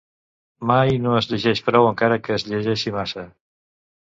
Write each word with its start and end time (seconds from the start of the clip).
Mai 0.69 0.95
no 1.03 1.13
es 1.17 1.29
llegeix 1.33 1.61
prou 1.67 1.91
encara 1.91 2.19
que 2.29 2.35
es 2.39 2.47
llegeixi 2.51 2.95
massa. 2.99 3.29